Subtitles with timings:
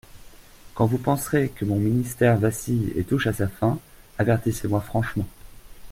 [0.73, 3.77] Quand vous penserez que mon ministère vacille et touche à sa fin,
[4.17, 5.27] avertissez-moi franchement.